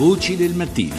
Voci 0.00 0.34
del 0.34 0.54
mattino. 0.54 0.96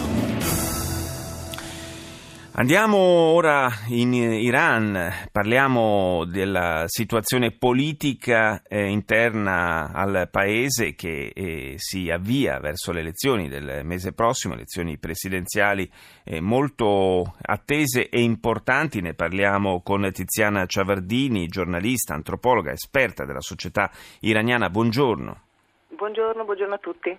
Andiamo 2.52 2.98
ora 2.98 3.68
in 3.88 4.14
Iran, 4.14 5.12
parliamo 5.32 6.24
della 6.26 6.84
situazione 6.86 7.50
politica 7.50 8.62
eh, 8.62 8.86
interna 8.86 9.92
al 9.92 10.28
paese 10.30 10.94
che 10.94 11.32
eh, 11.34 11.74
si 11.78 12.12
avvia 12.12 12.60
verso 12.60 12.92
le 12.92 13.00
elezioni 13.00 13.50
del 13.50 13.82
mese 13.84 14.14
prossimo, 14.14 14.54
elezioni 14.54 15.00
presidenziali 15.00 15.92
eh, 16.24 16.40
molto 16.40 17.38
attese 17.42 18.08
e 18.08 18.22
importanti. 18.22 19.02
Ne 19.02 19.16
parliamo 19.16 19.82
con 19.82 20.08
Tiziana 20.14 20.68
Ciavardini, 20.68 21.48
giornalista, 21.48 22.14
antropologa, 22.14 22.72
esperta 22.72 23.26
della 23.26 23.42
società 23.42 23.90
iraniana. 24.20 24.70
Buongiorno. 24.70 25.42
Buongiorno, 25.90 26.46
buongiorno 26.46 26.76
a 26.76 26.78
tutti. 26.78 27.18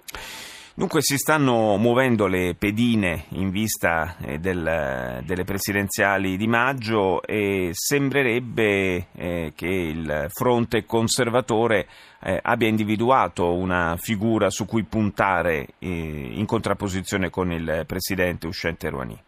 Dunque 0.75 1.03
si 1.03 1.19
stanno 1.19 1.77
muovendo 1.77 2.27
le 2.27 2.55
pedine 2.55 3.27
in 3.31 3.51
vista 3.51 4.17
eh, 4.23 4.39
del, 4.39 5.23
delle 5.23 5.45
presidenziali 5.45 6.39
di 6.39 6.47
maggio 6.47 7.23
e 7.25 7.71
sembrerebbe 7.73 9.09
eh, 9.13 9.53
che 9.55 9.67
il 9.67 10.29
fronte 10.31 10.87
conservatore 10.87 11.87
eh, 12.23 12.39
abbia 12.41 12.69
individuato 12.69 13.53
una 13.53 13.99
figura 13.99 14.49
su 14.49 14.65
cui 14.65 14.85
puntare 14.85 15.75
in 15.81 16.45
contrapposizione 16.47 17.29
con 17.29 17.53
il 17.53 17.85
presidente 17.87 18.47
uscente 18.47 18.89
Rouhani. 18.89 19.19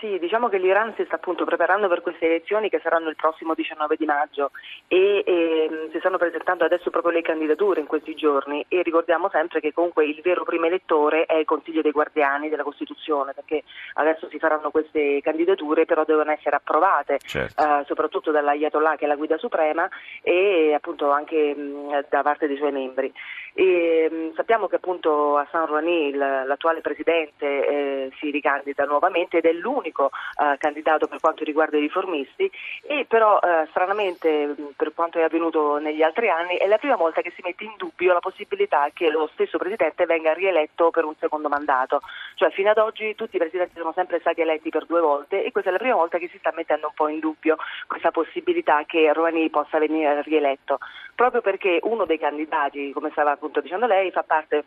Sì, 0.00 0.18
diciamo 0.18 0.48
che 0.48 0.56
l'Iran 0.56 0.94
si 0.96 1.04
sta 1.04 1.16
appunto 1.16 1.44
preparando 1.44 1.86
per 1.86 2.00
queste 2.00 2.24
elezioni 2.24 2.70
che 2.70 2.80
saranno 2.82 3.10
il 3.10 3.16
prossimo 3.16 3.52
19 3.52 3.96
di 3.96 4.06
maggio 4.06 4.50
e, 4.88 5.22
e 5.26 5.68
ehm, 5.70 5.90
si 5.90 5.98
stanno 5.98 6.16
presentando 6.16 6.64
adesso 6.64 6.88
proprio 6.88 7.12
le 7.12 7.20
candidature 7.20 7.80
in 7.80 7.86
questi 7.86 8.14
giorni 8.14 8.64
e 8.68 8.80
ricordiamo 8.80 9.28
sempre 9.28 9.60
che 9.60 9.74
comunque 9.74 10.06
il 10.06 10.18
vero 10.22 10.44
primo 10.44 10.64
elettore 10.64 11.26
è 11.26 11.34
il 11.34 11.44
Consiglio 11.44 11.82
dei 11.82 11.92
Guardiani 11.92 12.48
della 12.48 12.62
Costituzione 12.62 13.34
perché 13.34 13.62
adesso 13.94 14.26
si 14.30 14.38
faranno 14.38 14.70
queste 14.70 15.20
candidature 15.20 15.84
però 15.84 16.04
devono 16.04 16.30
essere 16.30 16.56
approvate 16.56 17.18
certo. 17.18 17.62
eh, 17.62 17.84
soprattutto 17.84 18.30
dall'Ayatollah 18.30 18.96
che 18.96 19.04
è 19.04 19.08
la 19.08 19.16
guida 19.16 19.36
suprema 19.36 19.86
e 20.22 20.72
appunto 20.72 21.10
anche 21.10 21.54
mh, 21.54 22.06
da 22.08 22.22
parte 22.22 22.46
dei 22.46 22.56
suoi 22.56 22.72
membri. 22.72 23.12
E, 23.60 24.08
mh, 24.10 24.34
sappiamo 24.36 24.68
che 24.68 24.76
appunto 24.76 25.36
Hassan 25.36 25.66
Rouhani, 25.66 26.14
l'attuale 26.14 26.80
presidente, 26.80 27.44
eh, 27.44 28.10
si 28.18 28.30
ricandida 28.30 28.84
nuovamente 28.84 29.36
ed 29.36 29.44
è 29.44 29.52
l'unico 29.52 29.78
unico 29.80 30.10
eh, 30.10 30.56
candidato 30.56 31.06
per 31.08 31.20
quanto 31.20 31.44
riguarda 31.44 31.76
i 31.76 31.80
riformisti. 31.80 32.50
E 32.82 33.04
però 33.06 33.38
eh, 33.38 33.66
stranamente 33.68 34.54
per 34.76 34.94
quanto 34.94 35.18
è 35.18 35.22
avvenuto 35.22 35.76
negli 35.78 36.02
altri 36.02 36.30
anni 36.30 36.56
è 36.56 36.66
la 36.66 36.78
prima 36.78 36.96
volta 36.96 37.20
che 37.20 37.32
si 37.34 37.42
mette 37.44 37.64
in 37.64 37.74
dubbio 37.76 38.14
la 38.14 38.20
possibilità 38.20 38.88
che 38.94 39.10
lo 39.10 39.28
stesso 39.34 39.58
Presidente 39.58 40.06
venga 40.06 40.32
rieletto 40.32 40.90
per 40.90 41.04
un 41.04 41.14
secondo 41.18 41.48
mandato, 41.48 42.00
cioè 42.36 42.50
fino 42.50 42.70
ad 42.70 42.78
oggi 42.78 43.14
tutti 43.14 43.36
i 43.36 43.38
Presidenti 43.38 43.76
sono 43.76 43.92
sempre 43.94 44.20
stati 44.20 44.40
eletti 44.40 44.70
per 44.70 44.86
due 44.86 45.00
volte 45.00 45.44
e 45.44 45.52
questa 45.52 45.68
è 45.68 45.72
la 45.72 45.78
prima 45.78 45.96
volta 45.96 46.16
che 46.16 46.28
si 46.28 46.38
sta 46.38 46.52
mettendo 46.54 46.86
un 46.86 46.94
po' 46.94 47.08
in 47.08 47.18
dubbio 47.18 47.56
questa 47.86 48.10
possibilità 48.10 48.84
che 48.86 49.12
Rouhani 49.12 49.50
possa 49.50 49.78
venire 49.78 50.22
rieletto, 50.22 50.78
proprio 51.14 51.42
perché 51.42 51.78
uno 51.82 52.06
dei 52.06 52.18
candidati, 52.18 52.92
come 52.92 53.10
stava 53.10 53.32
appunto 53.32 53.49
dicendo 53.60 53.86
lei, 53.86 54.12
fa 54.12 54.22
parte 54.22 54.64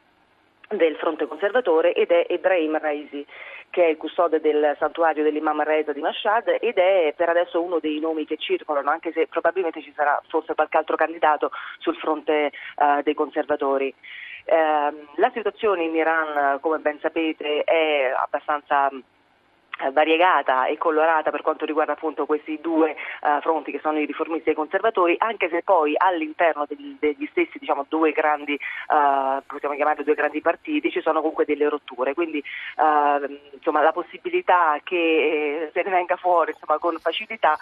del 0.68 0.96
fronte 0.98 1.28
conservatore 1.28 1.94
ed 1.94 2.12
è 2.12 2.26
Ebrahim 2.28 2.78
Raisi 2.78 3.26
che 3.74 3.86
è 3.86 3.88
il 3.88 3.98
custode 3.98 4.40
del 4.40 4.76
santuario 4.78 5.24
dell'imam 5.24 5.64
Reza 5.64 5.94
di 5.94 6.00
Mashhad 6.00 6.58
ed 6.60 6.78
è 6.78 7.12
per 7.18 7.30
adesso 7.30 7.60
uno 7.60 7.80
dei 7.80 8.00
nomi 8.00 8.24
che 8.24 8.38
circolano, 8.38 8.92
anche 8.92 9.12
se 9.12 9.26
probabilmente 9.26 9.82
ci 9.82 9.92
sarà 9.96 10.22
forse 10.28 10.54
qualche 10.54 10.78
altro 10.78 10.96
candidato 10.96 11.50
sul 11.80 11.96
fronte 11.96 12.52
uh, 12.76 13.02
dei 13.02 13.16
conservatori. 13.16 13.92
Uh, 14.46 15.08
la 15.16 15.32
situazione 15.34 15.86
in 15.86 15.96
Iran, 15.96 16.60
come 16.60 16.78
ben 16.78 17.00
sapete, 17.00 17.64
è 17.64 18.14
abbastanza 18.16 18.92
variegata 19.92 20.68
e 20.68 20.78
colorata 20.78 21.32
per 21.32 21.42
quanto 21.42 21.66
riguarda 21.66 21.94
appunto 21.94 22.26
questi 22.26 22.60
due 22.62 22.96
uh, 23.22 23.42
fronti 23.42 23.72
che 23.72 23.80
sono 23.82 24.00
i 24.00 24.06
riformisti 24.06 24.50
e 24.50 24.52
i 24.54 24.56
conservatori, 24.56 25.16
anche 25.18 25.50
se 25.50 25.62
poi 25.64 25.94
all'interno 25.98 26.66
degli, 26.68 26.96
degli 27.00 27.28
stessi 27.32 27.58
diciamo, 27.60 27.86
due 27.90 28.12
grandi, 28.12 28.54
uh, 28.54 29.42
due 30.04 30.16
grandi 30.16 30.42
partiti, 30.42 30.92
ci 30.92 31.02
sono 31.02 31.20
comunque 31.20 31.46
delle 31.46 31.70
rotture, 31.70 32.14
quindi 32.14 32.44
uh, 32.78 33.40
insomma, 33.54 33.82
la 33.82 33.92
possibilità 33.92 34.80
che 34.84 35.70
se 35.74 35.82
ne 35.84 35.90
venga 35.90 36.16
fuori 36.16 36.52
insomma, 36.52 36.80
con 36.80 36.98
facilità 37.00 37.58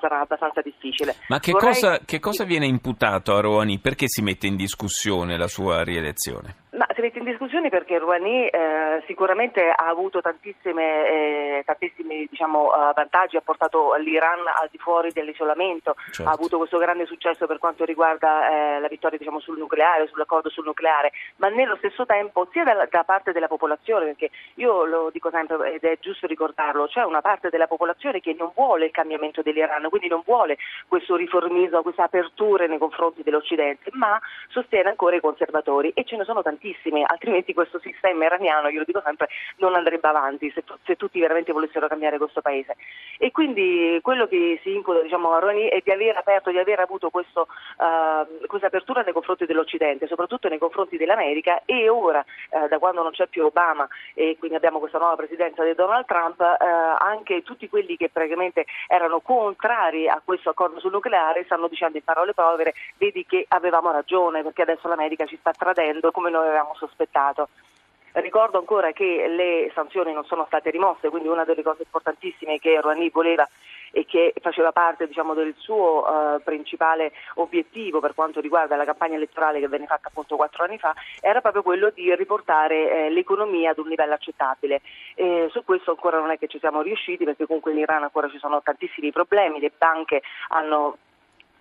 sarà 0.00 0.20
abbastanza 0.20 0.60
difficile. 0.60 1.14
Ma 1.28 1.38
che, 1.38 1.52
Vorrei... 1.52 1.72
cosa, 1.72 1.98
che 2.04 2.18
cosa 2.18 2.44
viene 2.44 2.66
imputato 2.66 3.34
a 3.34 3.40
Roani? 3.40 3.78
Perché 3.78 4.08
si 4.08 4.22
mette 4.22 4.46
in 4.46 4.56
discussione 4.56 5.36
la 5.36 5.48
sua 5.48 5.82
rielezione? 5.82 6.64
Si 6.96 7.02
mette 7.02 7.18
in 7.18 7.26
discussione 7.26 7.68
perché 7.68 7.98
Rouhani 7.98 8.46
eh, 8.46 9.02
sicuramente 9.06 9.68
ha 9.68 9.86
avuto 9.86 10.22
tantissime, 10.22 11.58
eh, 11.58 11.62
tantissimi 11.66 12.26
diciamo, 12.30 12.68
uh, 12.68 12.94
vantaggi, 12.94 13.36
ha 13.36 13.42
portato 13.42 13.92
l'Iran 13.96 14.46
al 14.46 14.68
di 14.70 14.78
fuori 14.78 15.12
dell'isolamento, 15.12 15.94
certo. 16.10 16.30
ha 16.30 16.32
avuto 16.32 16.56
questo 16.56 16.78
grande 16.78 17.04
successo 17.04 17.46
per 17.46 17.58
quanto 17.58 17.84
riguarda 17.84 18.48
eh, 18.48 18.80
la 18.80 18.88
vittoria 18.88 19.18
diciamo, 19.18 19.40
sul 19.40 19.58
nucleare, 19.58 20.06
sull'accordo 20.06 20.48
sul 20.48 20.64
nucleare, 20.64 21.12
ma 21.36 21.48
nello 21.48 21.76
stesso 21.76 22.06
tempo 22.06 22.48
sia 22.50 22.64
da, 22.64 22.88
da, 22.90 23.04
parte 23.04 23.32
della 23.32 23.48
popolazione, 23.48 24.06
perché 24.06 24.30
io 24.54 24.86
lo 24.86 25.10
dico 25.12 25.28
sempre 25.28 25.74
ed 25.74 25.84
è 25.84 25.98
giusto 26.00 26.26
ricordarlo, 26.26 26.86
c'è 26.86 27.02
una 27.02 27.20
parte 27.20 27.50
della 27.50 27.66
popolazione 27.66 28.20
che 28.20 28.34
non 28.38 28.52
vuole 28.54 28.86
il 28.86 28.90
cambiamento 28.90 29.42
dell'Iran, 29.42 29.86
quindi 29.90 30.08
non 30.08 30.22
vuole 30.24 30.56
questo 30.88 31.14
riformismo, 31.14 31.82
questa 31.82 32.04
apertura 32.04 32.64
nei 32.64 32.78
confronti 32.78 33.22
dell'Occidente, 33.22 33.90
ma 33.92 34.18
sostiene 34.48 34.88
ancora 34.88 35.16
i 35.16 35.20
conservatori 35.20 35.90
e 35.94 36.02
ce 36.04 36.16
ne 36.16 36.24
sono 36.24 36.40
tantissimi 36.40 36.84
tantissime, 36.86 37.04
altrimenti 37.06 37.52
questo 37.52 37.78
sistema 37.80 38.24
iraniano, 38.24 38.68
io 38.68 38.78
lo 38.78 38.84
dico 38.84 39.02
sempre, 39.04 39.28
non 39.56 39.74
andrebbe 39.74 40.08
avanti 40.08 40.50
se, 40.50 40.62
se 40.84 40.96
tutti 40.96 41.20
veramente 41.20 41.52
volessero 41.52 41.88
cambiare 41.88 42.18
questo 42.18 42.40
paese. 42.40 42.76
E 43.18 43.30
quindi 43.30 43.98
quello 44.02 44.26
che 44.26 44.60
si 44.62 44.74
imputa 44.74 45.02
diciamo, 45.02 45.32
a 45.32 45.38
Rouhani 45.38 45.68
è 45.68 45.80
di 45.82 45.90
aver 45.90 46.16
aperto, 46.16 46.50
di 46.50 46.58
aver 46.58 46.80
avuto 46.80 47.10
questo, 47.10 47.48
uh, 47.78 48.46
questa 48.46 48.68
apertura 48.68 49.02
nei 49.02 49.12
confronti 49.12 49.46
dell'Occidente, 49.46 50.06
soprattutto 50.06 50.48
nei 50.48 50.58
confronti 50.58 50.96
dell'America 50.96 51.62
e 51.64 51.88
ora, 51.88 52.24
uh, 52.50 52.68
da 52.68 52.78
quando 52.78 53.02
non 53.02 53.12
c'è 53.12 53.26
più 53.26 53.44
Obama 53.44 53.86
e 54.14 54.36
quindi 54.38 54.56
abbiamo 54.56 54.78
questa 54.78 54.98
nuova 54.98 55.16
presidenza 55.16 55.64
di 55.64 55.74
Donald 55.74 56.06
Trump, 56.06 56.40
uh, 56.40 56.64
anche 56.98 57.42
tutti 57.42 57.68
quelli 57.68 57.96
che 57.96 58.10
praticamente 58.10 58.66
erano 58.86 59.20
contrari 59.20 60.08
a 60.08 60.20
questo 60.24 60.50
accordo 60.50 60.80
sul 60.80 60.92
nucleare 60.92 61.44
stanno 61.44 61.68
dicendo 61.68 61.96
in 61.96 62.04
parole 62.04 62.34
povere, 62.34 62.74
vedi 62.98 63.24
che 63.26 63.44
avevamo 63.48 63.90
ragione 63.90 64.42
perché 64.42 64.62
adesso 64.62 64.88
l'America 64.88 65.26
ci 65.26 65.36
sta 65.38 65.52
tradendo 65.52 66.10
come 66.10 66.30
noi 66.30 66.46
avevamo 66.46 66.74
sospettato. 66.76 67.48
Ricordo 68.12 68.58
ancora 68.58 68.92
che 68.92 69.26
le 69.28 69.70
sanzioni 69.74 70.12
non 70.12 70.24
sono 70.24 70.46
state 70.46 70.70
rimosse, 70.70 71.10
quindi 71.10 71.28
una 71.28 71.44
delle 71.44 71.62
cose 71.62 71.82
importantissime 71.82 72.58
che 72.58 72.80
Rouhani 72.80 73.10
voleva 73.10 73.46
e 73.90 74.04
che 74.04 74.32
faceva 74.40 74.72
parte 74.72 75.06
diciamo, 75.06 75.34
del 75.34 75.54
suo 75.56 76.06
uh, 76.06 76.42
principale 76.42 77.12
obiettivo 77.34 78.00
per 78.00 78.14
quanto 78.14 78.40
riguarda 78.40 78.76
la 78.76 78.84
campagna 78.84 79.16
elettorale 79.16 79.60
che 79.60 79.68
venne 79.68 79.86
fatta 79.86 80.08
appunto 80.08 80.36
quattro 80.36 80.64
anni 80.64 80.78
fa 80.78 80.94
era 81.20 81.40
proprio 81.40 81.62
quello 81.62 81.90
di 81.90 82.14
riportare 82.14 83.06
eh, 83.06 83.10
l'economia 83.10 83.70
ad 83.70 83.78
un 83.78 83.88
livello 83.88 84.14
accettabile. 84.14 84.80
E 85.14 85.48
su 85.50 85.62
questo 85.64 85.90
ancora 85.90 86.18
non 86.18 86.30
è 86.30 86.38
che 86.38 86.46
ci 86.46 86.58
siamo 86.58 86.82
riusciti 86.82 87.24
perché 87.24 87.46
comunque 87.46 87.72
in 87.72 87.78
Iran 87.78 88.02
ancora 88.02 88.28
ci 88.30 88.38
sono 88.38 88.62
tantissimi 88.62 89.12
problemi, 89.12 89.60
le 89.60 89.72
banche 89.76 90.22
hanno 90.48 90.96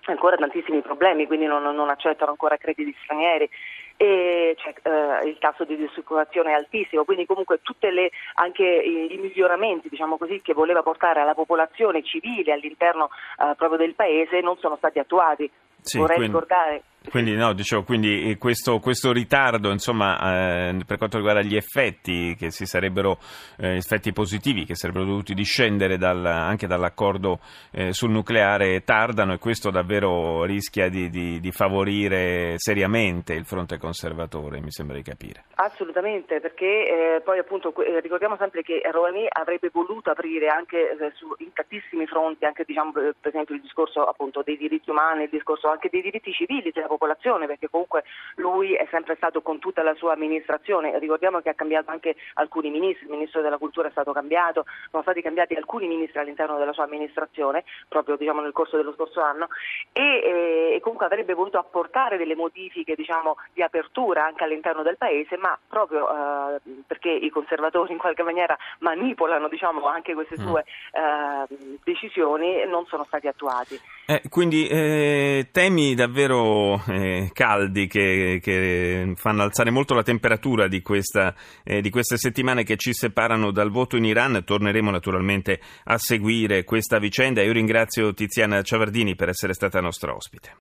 ancora 0.06 0.36
tantissimi 0.36 0.82
problemi, 0.82 1.26
quindi 1.26 1.46
non, 1.46 1.64
non 1.64 1.90
accettano 1.90 2.32
ancora 2.32 2.58
crediti 2.58 2.96
stranieri 3.04 3.50
e 3.98 4.56
cioè, 4.58 4.74
eh, 4.84 5.28
il 5.28 5.38
tasso 5.40 5.64
di 5.64 5.76
disoccupazione 5.78 6.52
è 6.52 6.56
altissimo, 6.56 7.06
quindi 7.06 7.26
comunque 7.26 7.60
tutti 7.62 7.88
anche 8.36 8.64
i, 8.64 9.14
i, 9.14 9.18
miglioramenti 9.18 9.90
diciamo 9.90 10.18
così, 10.18 10.42
che 10.42 10.54
voleva 10.54 10.82
portare 10.84 11.22
alla 11.22 11.34
popolazione 11.34 12.04
civile 12.04 12.54
all'interno 12.54 13.10
eh, 13.40 13.56
proprio 13.56 13.78
del 13.78 13.96
paese 13.96 14.42
non 14.42 14.58
sono 14.58 14.76
stati 14.76 15.00
attuati. 15.00 15.50
Sì, 15.82 16.00
Vorrei 16.00 16.18
quindi... 16.18 16.34
ricordare 16.34 16.84
quindi, 17.10 17.36
no, 17.36 17.54
dicevo, 17.54 17.84
quindi 17.84 18.30
eh, 18.30 18.38
questo, 18.38 18.80
questo, 18.80 19.12
ritardo 19.12 19.72
insomma, 19.72 20.70
eh, 20.70 20.78
per 20.86 20.98
quanto 20.98 21.18
riguarda 21.18 21.42
gli 21.42 21.56
effetti, 21.56 22.36
che 22.38 22.52
si 22.52 22.66
sarebbero 22.66 23.18
eh, 23.58 23.76
effetti 23.76 24.12
positivi, 24.12 24.66
che 24.66 24.76
sarebbero 24.76 25.06
dovuti 25.06 25.34
discendere 25.34 25.98
dal, 25.98 26.26
anche 26.26 26.68
dall'accordo 26.68 27.40
eh, 27.72 27.94
sul 27.94 28.12
nucleare, 28.12 28.84
tardano 28.84 29.34
e 29.34 29.40
questo 29.40 29.72
davvero 29.72 30.44
rischia 30.44 30.90
di, 30.90 31.10
di, 31.10 31.40
di, 31.40 31.52
favorire 31.52 32.56
seriamente 32.58 33.34
il 33.34 33.46
fronte 33.46 33.78
conservatore, 33.78 34.60
mi 34.60 34.72
sembra 34.72 34.96
di 34.98 35.04
capire. 35.04 35.46
Assolutamente, 35.56 36.40
perché 36.40 37.16
eh, 37.16 37.22
poi 37.22 37.40
appunto 37.40 37.74
eh, 37.84 38.00
ricordiamo 38.00 38.36
sempre 38.38 38.62
che 38.62 38.82
Rouhani 38.92 39.26
avrebbe 39.30 39.70
voluto 39.72 40.12
aprire 40.12 40.48
anche 40.48 40.98
su, 41.16 41.34
in 41.38 41.54
tantissimi 41.54 42.06
fronti, 42.06 42.46
anche 42.46 42.64
diciamo, 42.66 42.92
per 42.92 43.16
esempio 43.22 43.56
il 43.56 43.62
discorso 43.62 44.06
appunto, 44.06 44.42
dei 44.44 44.58
diritti 44.58 44.90
umani, 44.90 45.24
il 45.24 45.30
discorso 45.30 45.70
anche 45.70 45.90
dei 45.90 46.02
diritti 46.02 46.32
civili 46.32 46.72
della 46.72 46.88
popolazione, 46.96 47.46
perché 47.46 47.70
comunque 47.70 48.04
lui 48.36 48.74
è 48.74 48.88
sempre 48.90 49.16
stato 49.16 49.42
con 49.42 49.60
tutta 49.60 49.84
la 49.84 49.94
sua 49.96 50.14
amministrazione, 50.14 50.98
ricordiamo 51.00 51.42
che 51.42 51.50
ha 51.50 51.54
cambiato 51.54 51.92
anche 51.92 52.16
alcuni 52.36 52.70
ministri, 52.70 53.06
il 53.06 53.12
ministro 53.12 53.42
della 53.42 53.58
cultura 53.58 53.88
è 53.88 53.92
stato 53.92 54.12
cambiato, 54.14 54.66
sono 54.90 55.04
stati 55.04 55.22
cambiati 55.22 55.54
alcuni 55.54 55.88
ministri 55.88 56.20
all'interno 56.20 56.58
della 56.58 56.74
sua 56.74 56.86
amministrazione, 56.86 57.64
proprio 57.88 58.16
diciamo, 58.16 58.42
nel 58.42 58.54
corso 58.54 58.78
dello 58.78 58.94
scorso 58.94 59.22
anno, 59.22 59.48
e, 59.92 60.02
e, 60.02 60.76
e 60.76 60.80
comunque 60.82 61.06
avrebbe 61.06 61.34
voluto 61.34 61.58
apportare 61.58 62.18
delle 62.18 62.36
modifiche 62.36 62.96
diciamo, 62.96 63.36
di 63.54 63.62
apertura 63.62 64.26
anche 64.26 64.44
all'interno 64.44 64.84
del 64.84 64.98
Paese, 64.98 65.38
ma 65.38 65.58
proprio 65.68 66.08
eh, 66.10 66.60
perché 66.88 67.10
i 67.10 67.30
conservatori 67.30 67.92
in 67.92 67.98
qualche 67.98 68.24
maniera 68.24 68.58
manipolano 68.80 69.48
diciamo, 69.50 69.86
anche 69.88 70.14
queste 70.14 70.36
mm. 70.40 70.48
sue 70.48 70.66
eh, 70.92 71.78
decisioni, 71.84 72.66
non 72.68 72.86
sono 72.86 73.04
stati 73.06 73.28
attuati. 73.28 73.80
Eh, 74.08 74.22
quindi 74.30 74.68
eh, 74.68 75.50
temi 75.52 75.96
davvero 75.96 76.80
eh, 76.88 77.30
caldi 77.34 77.88
che, 77.88 78.40
che, 78.42 79.14
fanno 79.16 79.44
alzare 79.44 79.72
molto 79.72 79.94
la 79.94 80.04
temperatura 80.04 80.68
di, 80.68 80.82
questa, 80.82 81.34
eh, 81.64 81.82
di, 81.82 81.90
queste 81.90 82.18
settimane 82.18 82.64
che 82.64 82.78
ci 82.78 82.94
separano 82.94 83.52
dal 83.52 83.72
voto 83.72 83.98
in 83.98 84.06
Iran. 84.06 84.44
Torneremo 84.44 84.92
naturalmente 84.92 85.60
a 85.86 85.98
seguire 85.98 86.64
questa 86.64 87.00
vicenda. 87.00 87.42
Io 87.42 87.52
ringrazio 87.52 88.14
Tiziana 88.14 88.62
Ciavardini 88.62 89.16
per 89.16 89.30
essere 89.30 89.54
stata 89.54 89.80
nostra 89.80 90.14
ospite. 90.14 90.50